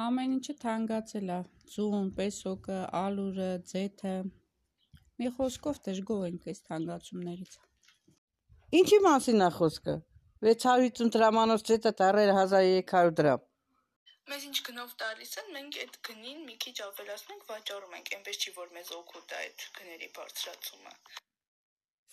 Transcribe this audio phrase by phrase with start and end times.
[0.00, 1.34] Ամեն ինչը թանկացել է՝
[1.72, 4.12] ձուն, պեսոկը, ալուրը, ձեթը։
[5.20, 7.58] Մի խոսքով դժգոհ ենք այս թանկացումներից։
[8.78, 9.96] Ինչի մասին է խոսքը։
[10.48, 13.44] 650 դրամանոց ձեթը դառել 1300 դրամ։
[14.32, 18.56] Մեզ ինչ գնով տալիս են, մենք այդ գնին մի քիչ ավելացնենք, վաճառում ենք, այնպես չի
[18.56, 20.96] որ մեզ օգուտ է այդ գների բարձրացումը։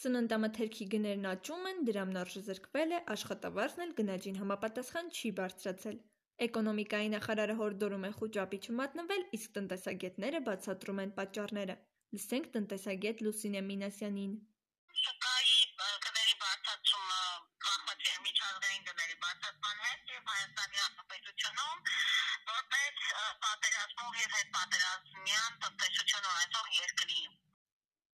[0.00, 6.04] Սննդամթերքի գներն աճում են, դրամն արժեզրկվել է, աշխատավարձն էլ գնաճին համապատասխան չի բարձրացել։
[6.44, 11.76] Էկոնոմիկայի նախարարը հորդորում է խոճապի չմատնվել, իսկ տնտեսագետները բացատրում են պատճառները։
[12.16, 14.34] Լսենք տնտեսագետ Լուսինե Մինասյանին։
[15.04, 15.56] Շուկայի
[16.08, 17.22] գների բարձրացումը
[17.68, 21.80] կախված է միջազգային գների բարձրացման հետ եւ Հայաստանի Հանրապետությունում
[22.52, 23.02] որպես
[23.46, 27.20] պատերազմով եւ հետ պատերազմյան տնտեսություն ունեցող երկրի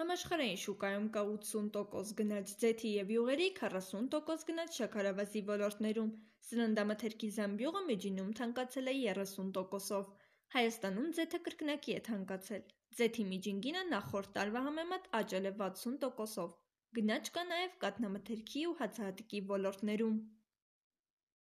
[0.00, 6.10] Համաշխարհային շուկայում կա 80% գնաճ ձեթի եւ յուղերի, 40% գնաճ շաքարավազի ոլորտներում։
[6.48, 10.10] Սննդամթերքի զամբյուղը միջինում թանկացել է 30%-ով։
[10.56, 12.68] Հայաստանում ձեթը կրկնակի է թանկացել։
[13.00, 16.54] Ձեթի միջին գինը նախորդ տարվա համեմատ աճել է 60%-ով։
[17.00, 20.20] Գնաճ կա նաև կաթնամթերքի ու հացահատիկի ոլորտներում։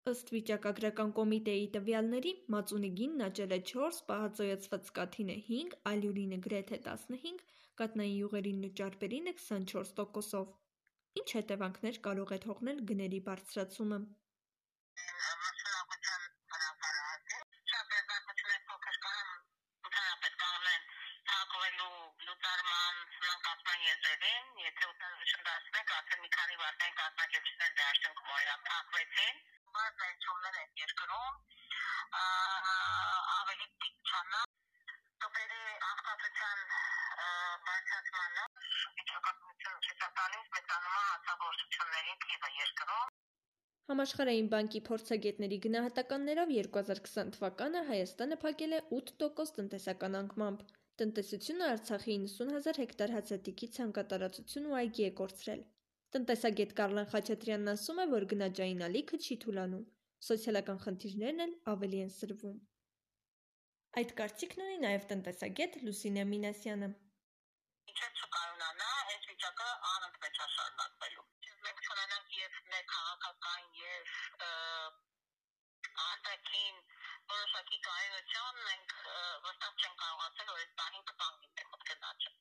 [0.09, 7.39] Ըստ վիճակագրական կոմիտեի տվյալների, մածունի գինն աճել է 4, պահածոյացված կաթինը 5, ալյուրինը գրեթե 15,
[7.81, 10.52] կատնային յուղերինն ու ճարպերինը 24%-ով։
[11.22, 14.00] Ինչ հետևանքներ կարող է թողնել գների բարձրացումը։
[24.66, 28.34] եթե ուտանշնդացնեք, արդեն մի քանի վարտային կազմակերպություններ դե արդյունքում
[29.76, 31.36] բայց ներդրումներ են երկրում,
[32.20, 34.42] ավելի դիպչանա,
[35.26, 35.59] կբերի
[35.90, 36.62] աղքատության
[37.68, 38.46] բարձրացմանը,
[39.02, 43.14] վիճակագրությունը չկա տալիս մեծանման հացագործությունների թիվը երկրում,
[43.90, 50.64] Համաշխարհային բանկի փորձագետների գնահատականներով 2020 թվականը Հայաստանը փակել է 8% տնտեսական անկմամբ։
[51.02, 55.62] Տնտեսությունը Արցախի 90 հազար հեկտար հացատիքի ցանկատարածություն ու այգի է կորցրել։
[56.16, 59.81] Տնտեսագետ Կարլեն Խաչատրյանն ասում է, որ գնաճային ալիքը չի թուլանում,
[60.28, 62.53] սոցիալական խնդիրներն էլ ավելի են սրվում։
[64.02, 66.90] Այդ կարծիքն ունի նաև տնտեսագետ Լուսինե Մինասյանը։
[67.92, 71.28] Ինչը չկարողանա այս վիճակը անընդմեջ շարունակվելու։
[71.68, 74.16] Մենք չունենանք եւ մեր քաղաքական եւ
[76.08, 76.84] արտաքին
[77.36, 79.00] որոշակի կայունություն մենք
[79.50, 82.36] վստահ չենք կարողացել, որ այս բանին կտանգի մեր մտքնաճը։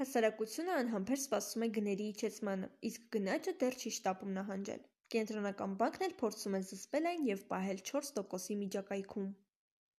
[0.00, 6.14] Հասարակությունը անհամբեր սպասում է գների իջեցմանը, իսկ գնաճը դեռ չի շտապում նահանջել։ Կենտրոնական բանկն էլ
[6.22, 9.26] փորձում է զսպել այն եւ պահել 4%-ի միջակայքում։